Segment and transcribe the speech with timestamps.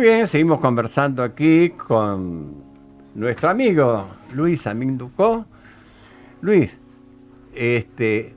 [0.00, 2.54] bien, seguimos conversando aquí con
[3.14, 5.44] nuestro amigo Luis Aminducó.
[6.40, 6.70] Luis,
[7.54, 8.34] este,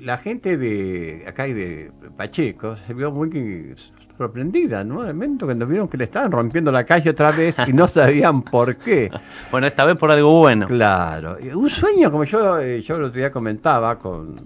[0.00, 3.74] la gente de acá y de Pacheco se vio muy
[4.16, 5.02] sorprendida, ¿no?
[5.02, 8.42] De momento cuando vieron que le estaban rompiendo la calle otra vez y no sabían
[8.42, 9.10] por qué.
[9.50, 10.66] bueno, esta vez por algo bueno.
[10.68, 11.36] Claro.
[11.54, 14.36] Un sueño, como yo, eh, yo el otro día comentaba con,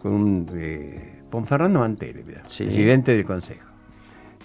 [0.00, 3.71] con, eh, con Fernando Antele, presidente del Consejo.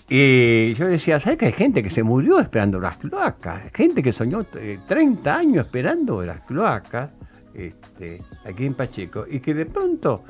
[0.10, 3.70] Y yo decía, ¿sabes que hay gente que se murió esperando las cloacas?
[3.74, 7.14] Gente que soñó 30 eh, años esperando las cloacas
[7.54, 10.24] este, aquí en Pacheco y que de pronto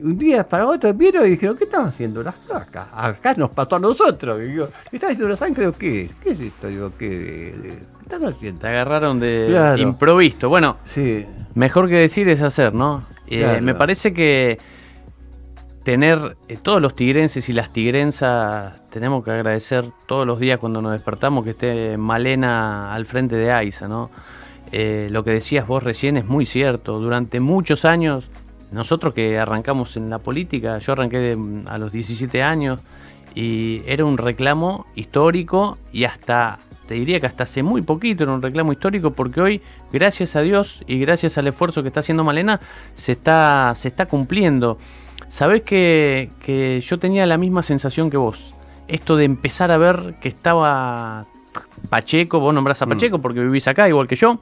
[0.00, 2.86] un día para otro vieron y dijeron, ¿qué están haciendo las cloacas?
[2.94, 4.40] Acá nos pasó a nosotros.
[4.42, 6.10] Y yo, ¿están haciendo la sangre o qué?
[6.22, 6.68] ¿Qué es esto?
[6.68, 8.60] Digo, ¿qué, están haciendo?
[8.60, 10.48] Te agarraron de improvisto.
[10.48, 11.26] Bueno, sí.
[11.54, 13.04] mejor que decir es hacer, ¿no?
[13.26, 14.58] Eh, me parece que
[15.84, 20.80] tener eh, todos los tigrenses y las tigrensas, tenemos que agradecer todos los días cuando
[20.80, 24.10] nos despertamos que esté Malena al frente de AISA, ¿no?
[24.70, 26.98] Eh, lo que decías vos recién es muy cierto.
[26.98, 28.24] Durante muchos años,
[28.70, 32.80] nosotros que arrancamos en la política, yo arranqué a los 17 años
[33.34, 36.58] y era un reclamo histórico y hasta,
[36.92, 39.62] te diría que hasta hace muy poquito era un reclamo histórico porque hoy,
[39.94, 42.60] gracias a Dios y gracias al esfuerzo que está haciendo Malena,
[42.96, 44.76] se está, se está cumpliendo.
[45.28, 46.28] Sabés que,
[46.84, 48.52] yo tenía la misma sensación que vos.
[48.88, 51.24] Esto de empezar a ver que estaba
[51.88, 52.88] Pacheco, vos nombrás a mm.
[52.90, 54.38] Pacheco porque vivís acá igual que yo,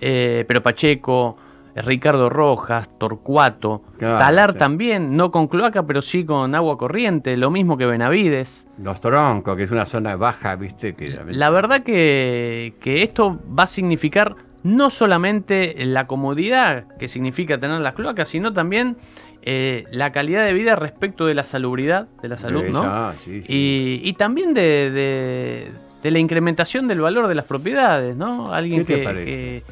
[0.00, 1.36] eh, pero Pacheco,
[1.74, 7.76] Ricardo Rojas, Torcuato, Talar también, no con cloaca, pero sí con agua corriente, lo mismo
[7.78, 8.66] que Benavides.
[8.78, 10.94] Los Troncos, que es una zona baja, viste.
[10.94, 11.18] Que...
[11.28, 17.80] La verdad que, que esto va a significar no solamente la comodidad que significa tener
[17.80, 18.96] las cloacas, sino también
[19.42, 23.12] eh, la calidad de vida respecto de la salubridad, de la salud, ¿no?
[23.26, 25.72] Y, también de,
[26.02, 28.52] la incrementación del valor de las propiedades, ¿no?
[28.52, 29.62] Alguien que, que,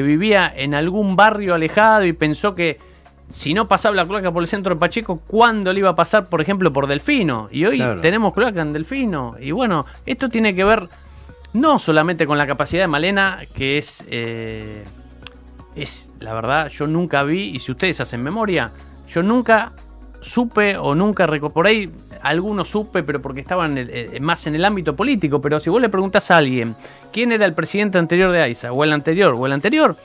[0.00, 2.78] vivía en algún barrio alejado y pensó que
[3.28, 6.26] si no pasaba la cloaca por el centro de Pacheco, ¿cuándo le iba a pasar,
[6.26, 7.48] por ejemplo, por Delfino?
[7.50, 9.36] Y hoy tenemos cloaca en Delfino.
[9.40, 10.88] Y bueno, esto tiene que ver
[11.54, 14.04] no solamente con la capacidad de Malena, que es...
[14.08, 14.84] Eh,
[15.74, 18.70] es, la verdad, yo nunca vi, y si ustedes hacen memoria,
[19.08, 19.72] yo nunca
[20.20, 21.90] supe o nunca por ahí
[22.22, 25.88] algunos supe, pero porque estaban eh, más en el ámbito político, pero si vos le
[25.88, 26.76] preguntas a alguien
[27.12, 29.96] quién era el presidente anterior de AISA, o el anterior, o el anterior,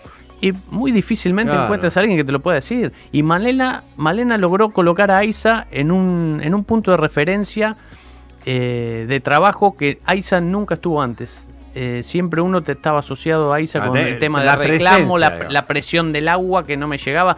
[0.41, 2.91] y muy difícilmente encuentras a alguien que te lo pueda decir.
[3.11, 7.75] Y Malena, Malena logró colocar a AISA en un, en un punto de referencia
[8.45, 11.47] eh, de trabajo que AISA nunca estuvo antes.
[11.79, 15.65] Eh, siempre uno te estaba asociado a ISA ah, con el tema de reclamo, la,
[15.67, 17.35] presión del agua que no me llegaba.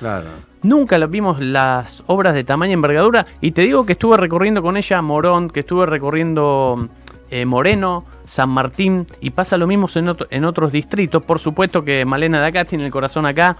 [0.61, 3.25] Nunca vimos las obras de tamaño y envergadura.
[3.41, 6.87] Y te digo que estuve recorriendo con ella Morón, que estuve recorriendo
[7.31, 9.87] eh, Moreno, San Martín, y pasa lo mismo
[10.29, 11.23] en, otros distritos.
[11.23, 13.57] Por supuesto que Malena de acá tiene el corazón acá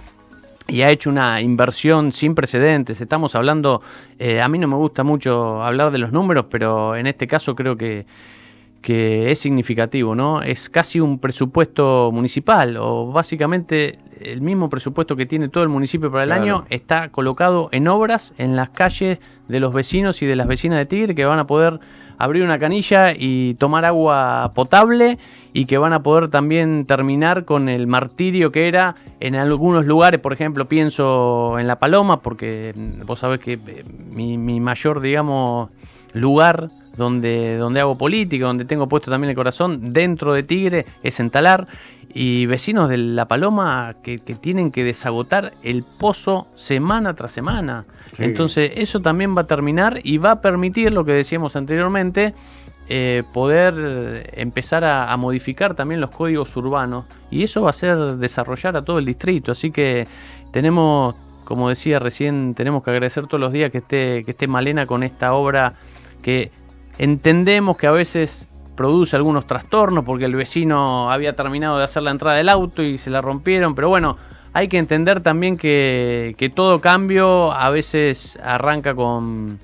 [0.68, 3.00] y ha hecho una inversión sin precedentes.
[3.00, 3.82] Estamos hablando,
[4.20, 7.56] eh, a mí no me gusta mucho hablar de los números, pero en este caso
[7.56, 8.06] creo que
[8.80, 10.42] que es significativo, ¿no?
[10.42, 16.10] Es casi un presupuesto municipal o básicamente el mismo presupuesto que tiene todo el municipio
[16.10, 19.18] para el año está colocado en obras en las calles
[19.48, 21.80] de los vecinos y de las vecinas de Tigre que van a poder
[22.18, 25.18] abrir una canilla y tomar agua potable
[25.54, 30.20] y que van a poder también terminar con el martirio que era en algunos lugares,
[30.20, 32.74] por ejemplo, pienso en La Paloma, porque
[33.06, 35.70] vos sabés que eh, mi, mi mayor, digamos,
[36.12, 36.68] lugar
[37.00, 41.30] donde, donde hago política, donde tengo puesto también el corazón, dentro de Tigre, es en
[41.30, 41.66] Talar,
[42.12, 47.84] y vecinos de La Paloma que, tienen que desagotar el pozo semana tras semana.
[48.18, 52.34] Entonces eso también va a terminar y va a permitir lo que decíamos anteriormente,
[52.88, 58.76] eh, poder empezar a, modificar también los códigos urbanos y eso va a ser desarrollar
[58.76, 59.52] a todo el distrito.
[59.52, 60.06] Así que
[60.50, 61.14] tenemos,
[61.44, 65.02] como decía recién, tenemos que agradecer todos los días que esté, que esté Malena con
[65.02, 65.74] esta obra
[66.20, 66.50] que
[67.00, 72.10] Entendemos que a veces produce algunos trastornos porque el vecino había terminado de hacer la
[72.10, 74.18] entrada del auto y se la rompieron, pero bueno,
[74.52, 79.58] hay que entender también que, todo cambio a veces arranca con,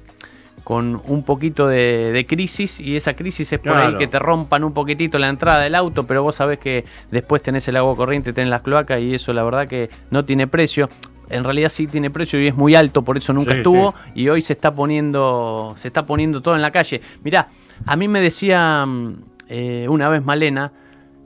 [0.65, 4.73] con un poquito de, crisis y esa crisis es por ahí que te rompan un
[4.73, 8.49] poquitito la entrada del auto, pero vos sabés que después tenés el agua corriente, tenés
[8.49, 10.89] las cloacas y eso la verdad que no tiene precio
[11.29, 14.43] en realidad sí tiene precio y es muy alto, por eso nunca estuvo y hoy
[14.43, 17.01] se está poniendo se está poniendo todo en la calle.
[17.23, 17.49] Mirá,
[17.85, 19.15] a mí me decía mm,
[19.49, 20.73] eh, una vez Malena,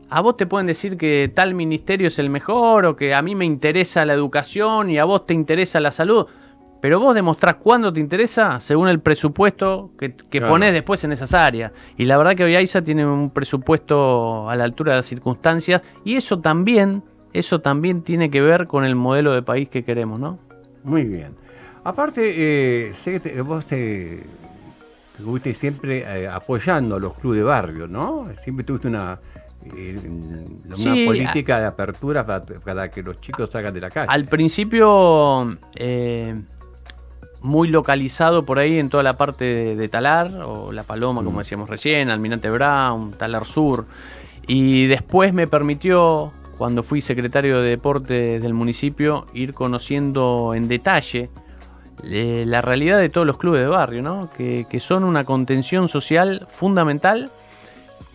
[0.08, 3.35] a vos te pueden decir que tal ministerio es el mejor o que a mí
[3.35, 6.26] me interesa la educación y a vos te interesa la salud,
[6.81, 11.32] pero vos demostrás cuándo te interesa según el presupuesto que, que pones después en esas
[11.32, 11.73] áreas.
[11.97, 15.82] Y la verdad que hoy AISA tiene un presupuesto a la altura de las circunstancias
[16.05, 20.19] y eso también, eso también tiene que ver con el modelo de país que queremos,
[20.19, 20.38] ¿no?
[20.85, 21.35] Muy bien.
[21.85, 24.25] Aparte, eh, sé que vos te,
[25.17, 28.29] estuviste siempre eh, apoyando a los clubes de barrio, ¿no?
[28.44, 29.19] Siempre tuviste una,
[29.77, 29.99] eh,
[30.67, 34.09] una política de apertura para, que los chicos salgan de la calle.
[34.11, 35.56] Al principio,
[37.43, 41.41] muy localizado por ahí en toda la parte de, Talar, o La Paloma, como mm.
[41.41, 43.87] decíamos recién, Almirante Brown, Talar Sur.
[44.47, 51.31] Y después me permitió, cuando fui secretario de deporte del municipio, ir conociendo en detalle
[52.05, 54.29] eh, la realidad de todos los clubes de barrio, ¿no?
[54.37, 57.31] que, son una contención social fundamental,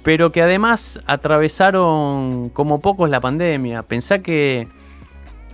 [0.04, 3.82] pero que además atravesaron como pocos la pandemia.
[3.82, 4.68] Pensá que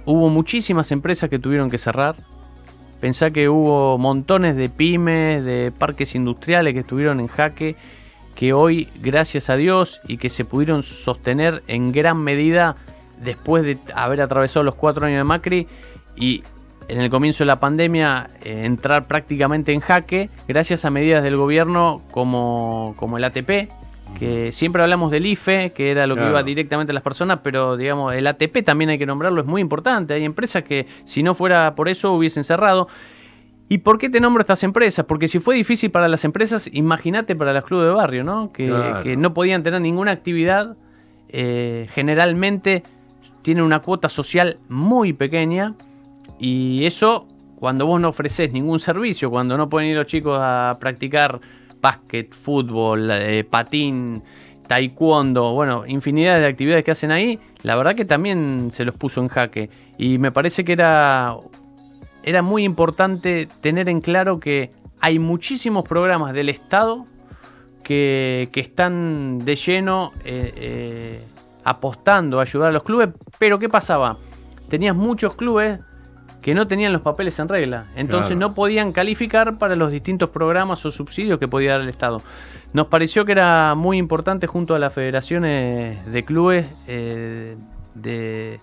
[0.04, 2.18] hubo muchísimas empresas que tuvieron que cerrar,
[3.00, 7.78] pensá que hubo montones de pymes, de parques industriales que estuvieron en jaque,
[8.42, 12.76] que hoy, gracias a Dios, y que se pudieron sostener en gran medida
[13.24, 15.68] después de haber atravesado los cuatro años de Macri
[16.16, 16.42] y
[16.88, 21.38] en el comienzo de la pandemia eh, entrar prácticamente en jaque gracias a medidas del
[21.38, 23.70] gobierno como, como el ATP,
[24.18, 27.78] que siempre hablamos del IFE, que era lo que iba directamente a las personas, pero
[27.78, 30.16] digamos, el ATP también hay que nombrarlo, es muy importante.
[30.16, 32.88] Hay empresas que si no fuera por eso hubiesen cerrado.
[33.72, 35.06] ¿Y por qué te nombro estas empresas?
[35.06, 38.52] Porque si fue difícil para las empresas, imagínate para los clubes de barrio, ¿no?
[38.52, 40.76] Que, no podían tener ninguna actividad.
[41.30, 42.84] Eh, generalmente
[43.44, 45.76] tienen una cuota social muy pequeña
[46.38, 47.26] y eso,
[47.56, 51.40] cuando vos no ofreces ningún servicio, cuando no pueden ir los chicos a practicar
[51.80, 54.22] básquet, fútbol, eh, patín,
[54.68, 59.22] taekwondo, bueno, infinidad de actividades que hacen ahí, la verdad que también se los puso
[59.22, 59.70] en jaque.
[59.98, 61.38] Y me parece que era,
[62.24, 67.06] era muy importante tener en claro que hay muchísimos programas del Estado
[67.84, 71.26] que, están de lleno eh, eh,
[71.64, 74.18] apostando a ayudar a los clubes, pero ¿qué pasaba?
[74.70, 75.82] Tenías muchos clubes
[76.42, 77.86] que no tenían los papeles en regla.
[77.96, 82.22] Entonces no podían calificar para los distintos programas o subsidios que podía dar el Estado.
[82.74, 87.58] Nos pareció que era muy importante junto a las federaciones de clubes eh,
[87.94, 88.60] de,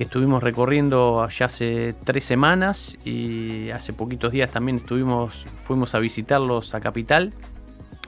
[0.00, 5.98] que estuvimos recorriendo ya hace tres semanas y hace poquitos días también estuvimos, fuimos a
[5.98, 7.34] visitarlos a Capital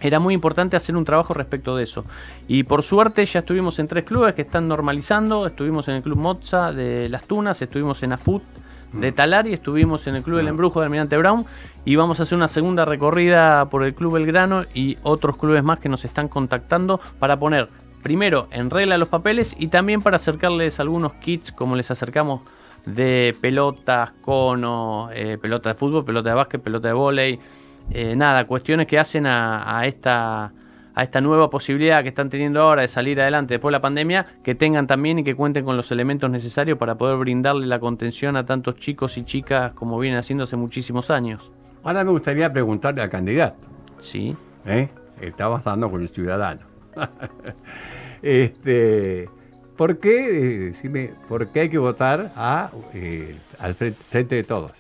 [0.01, 2.07] era muy importante hacer un trabajo respecto de eso.
[2.49, 5.47] Y por suerte ya estuvimos en tres clubes que están normalizando.
[5.47, 8.43] Estuvimos en el Club Moza de Las Tunas, estuvimos en AFUT
[8.95, 11.45] de Talar y estuvimos en el Club del Embrujo de Almirante Brown
[11.85, 15.79] y vamos a hacer una segunda recorrida por el Club Belgrano y otros clubes más
[15.79, 17.69] que nos están contactando para poner
[18.03, 22.43] primero en regla los papeles y también para acercarles algunos kits como les acercamos
[22.87, 27.39] de pelotas, cono, eh, pelota de fútbol, pelota de básquet, pelota de volei,
[27.91, 30.53] eh, nada, cuestiones que hacen a esta
[30.95, 34.27] a esta nueva posibilidad que están teniendo ahora de salir adelante después de la pandemia,
[34.43, 38.37] que tengan también y que cuenten con los elementos necesarios para poder brindarle la contención
[38.37, 41.51] a tantos chicos y chicas como vienen haciendo hace muchísimos años.
[41.83, 43.59] Ahora me gustaría preguntarle al candidato.
[44.01, 44.37] Sí.
[44.67, 44.89] ¿Eh?
[45.21, 46.72] Estabas dando con el ciudadano.
[48.23, 49.29] este,
[49.77, 54.73] ¿por qué, eh, ¿por qué hay que votar a, eh, al frente, de todos?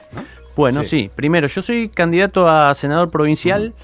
[0.56, 1.10] Bueno, sí.
[1.14, 3.74] Primero, yo soy candidato a senador provincial.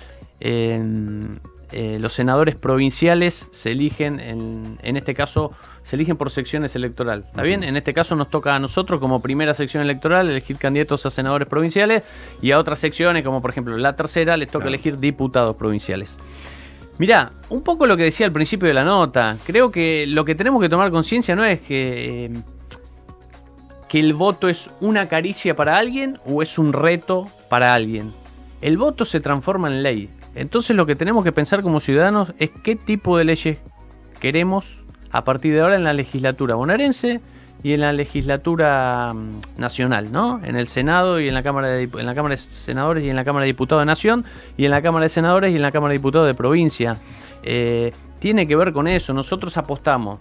[0.41, 1.41] en
[1.73, 5.53] eh, los senadores provinciales se eligen, en, en, este caso,
[5.85, 7.27] se eligen por secciones electorales.
[7.27, 7.63] ¿Está bien?
[7.63, 11.47] En este caso nos toca a nosotros, como primera sección electoral, elegir candidatos a senadores
[11.47, 12.05] provinciales
[12.41, 16.17] y a otras secciones, como por ejemplo la tercera, les toca elegir diputados provinciales.
[16.99, 19.37] Mirá, un poco lo que decía al principio de la nota.
[19.47, 22.31] Creo que lo que tenemos que tomar conciencia no es que, eh,
[23.89, 28.13] que el voto es una caricia para alguien o es un reto para alguien.
[28.61, 30.11] El voto se transforma en ley.
[30.35, 33.59] Entonces lo que tenemos que pensar como ciudadanos es qué tipo de leyes
[34.21, 34.65] queremos
[35.11, 37.21] a partir de ahora en la legislatura bonaerense
[37.63, 40.41] y en la legislatura mm, nacional, ¿no?
[40.45, 43.17] En el Senado y en la Cámara de, en la Cámara de Senadores y en
[43.17, 44.25] la Cámara de Diputados de Nación
[44.57, 46.97] y en la Cámara de Senadores y en la Cámara de Diputados de provincia.
[47.43, 49.13] Eh, tiene que ver con eso.
[49.13, 50.21] Nosotros apostamos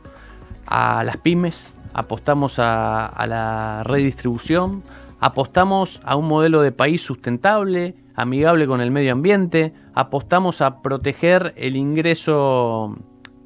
[0.68, 4.84] a las pymes, apostamos a, a la redistribución,
[5.20, 11.54] apostamos a un modelo de país sustentable, amigable con el medio ambiente, apostamos a proteger
[11.56, 12.96] el ingreso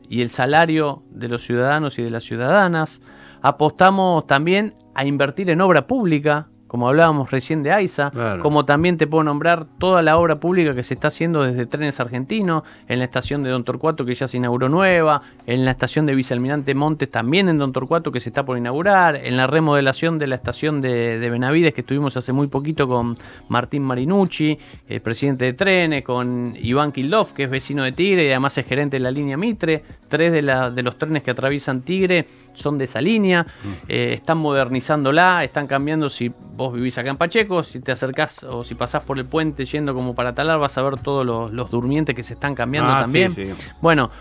[0.10, 3.02] y el salario de los ciudadanos y de las ciudadanas,
[3.42, 9.06] apostamos también a invertir en obra pública, como hablábamos recién de AISA, como también te
[9.06, 13.06] puedo nombrar toda la obra pública que se está haciendo desde Trenes Argentinos, en la
[13.06, 17.12] estación de Don Torcuato que ya se inauguró nueva, en la estación de Vicealmirante Montes
[17.12, 20.80] también en Don Torcuato que se está por inaugurar, en la remodelación de la estación
[20.80, 23.18] de, Benavides que estuvimos hace muy poquito con
[23.50, 24.58] Martín Marinucci,
[24.88, 28.66] el presidente de Trenes, con Iván Kildov, que es vecino de Tigre y además es
[28.66, 32.86] gerente de la línea Mitre, tres de, de los trenes que atraviesan Tigre son de
[32.86, 33.68] esa línea, mm.
[33.88, 38.64] eh, están modernizándola, están cambiando si vos vivís acá en Pacheco, si te acercás o
[38.64, 42.16] si pasás por el puente yendo como para talar, vas a ver todos los, durmientes
[42.16, 43.36] que se están cambiando ah, también.
[43.82, 44.12] Bueno,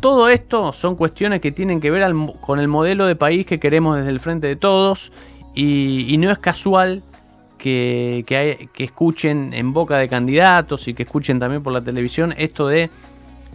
[0.00, 3.96] todo esto son cuestiones que tienen que ver con el modelo de país que queremos
[3.96, 5.12] desde el frente de todos
[5.54, 7.02] y, no es casual
[7.56, 12.34] que, que, que escuchen en boca de candidatos y que escuchen también por la televisión
[12.36, 12.90] esto de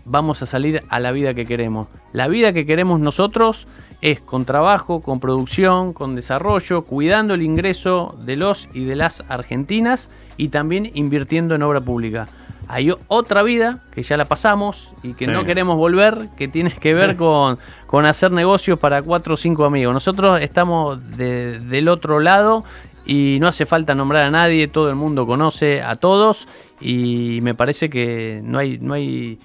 [0.05, 1.87] vamos a salir a la vida que queremos.
[2.13, 3.67] La vida que queremos nosotros
[4.01, 9.23] es con trabajo, con producción, con desarrollo, cuidando el ingreso de los y de las
[9.29, 12.27] argentinas y también invirtiendo en obra pública.
[12.67, 16.93] Hay otra vida que ya la pasamos y que no queremos volver, que tiene que
[16.93, 19.93] ver con, con, hacer negocios para cuatro o cinco amigos.
[19.93, 22.63] Nosotros estamos del otro lado
[23.05, 26.47] y no hace falta nombrar a nadie, todo el mundo conoce a todos
[26.79, 29.37] y me parece que no hay, no hay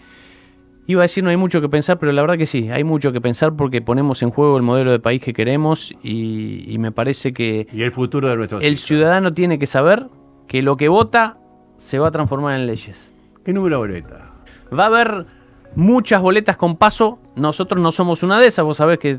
[0.88, 3.10] Iba a decir no hay mucho que pensar, pero la verdad que sí, hay mucho
[3.12, 7.32] que pensar porque ponemos en juego el modelo de país que queremos y, me parece
[7.32, 7.66] que...
[7.72, 10.06] Y el futuro de nuestro El ciudadano tiene que saber
[10.46, 11.38] que lo que vota
[11.76, 12.96] se va a transformar en leyes.
[13.44, 14.30] ¿Qué número boleta?
[14.72, 15.26] Va a haber
[15.74, 19.18] muchas boletas con paso, nosotros no somos una de esas, vos sabés que,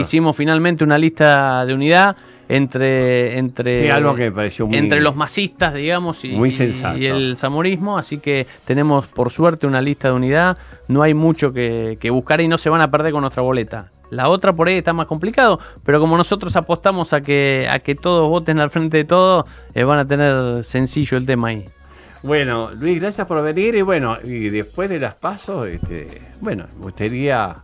[0.00, 2.16] hicimos finalmente una lista de unidad
[2.48, 8.46] entre entre algo que pareció entre los masistas digamos y, y, el zamorismo así que
[8.64, 10.58] tenemos por suerte una lista de unidad.
[10.88, 13.90] No hay mucho que, buscar y no se van a perder con nuestra boleta.
[14.10, 17.94] La otra por ahí está más complicado pero como nosotros apostamos a que a que
[17.94, 21.66] todos voten al frente de todo eh, van a tener sencillo el tema ahí.
[22.22, 26.84] Bueno Luis gracias por venir y bueno y después de las pasos este, bueno me
[26.84, 27.56] gustaría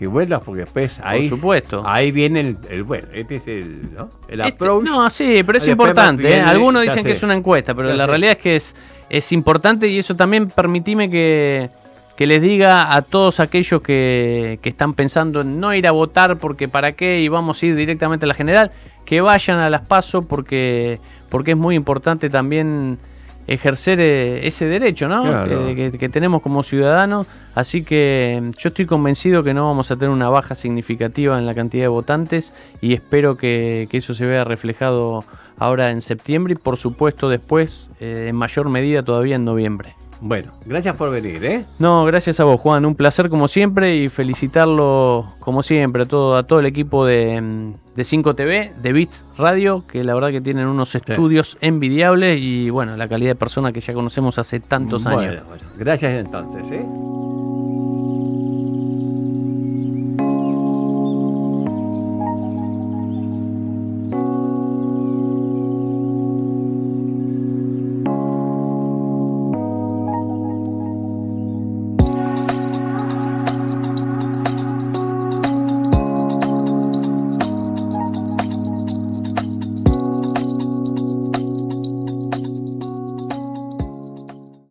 [0.00, 4.08] que vuelas porque después ahí supuesto ahí viene el, bueno este es el ¿no?
[4.28, 6.40] el este, approach no sí pero es importante ¿eh?
[6.40, 8.74] algunos dicen que es una encuesta pero la realidad es que es
[9.10, 11.68] es importante y eso también permitime que,
[12.16, 16.38] que les diga a todos aquellos que, que están pensando en no ir a votar
[16.38, 18.70] porque para qué y vamos a ir directamente a la general
[19.04, 22.98] que vayan a las pasos porque porque es muy importante también
[23.46, 25.44] ejercer eh, ese derecho ¿no?
[25.44, 27.26] que, tenemos como ciudadanos.
[27.54, 31.46] Así que mm, yo estoy convencido que no vamos a tener una baja significativa en
[31.46, 35.24] la cantidad de votantes y espero que, eso se vea reflejado
[35.58, 39.94] ahora en septiembre y por supuesto después eh, en mayor medida todavía en noviembre.
[40.20, 41.64] Bueno, gracias por venir, ¿eh?
[41.78, 42.84] No, gracias a vos, Juan.
[42.84, 47.40] Un placer como siempre y felicitarlo como siempre a todo, a todo el equipo de,
[47.40, 52.70] mm, de 5TV, de Bits Radio, que la verdad que tienen unos estudios envidiables y
[52.70, 55.42] bueno, la calidad de persona que ya conocemos hace tantos años.
[55.48, 56.84] Bueno, gracias entonces, ¿eh?